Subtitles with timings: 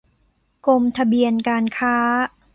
[0.65, 1.95] กรมทะเบียนการค้า